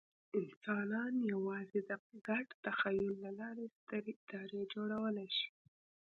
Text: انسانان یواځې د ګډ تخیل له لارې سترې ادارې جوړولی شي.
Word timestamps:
انسانان 0.39 1.13
یواځې 1.33 1.79
د 1.89 1.91
ګډ 2.27 2.47
تخیل 2.65 3.07
له 3.23 3.31
لارې 3.39 3.65
سترې 3.77 4.13
ادارې 4.21 4.61
جوړولی 4.73 5.27
شي. 5.37 5.49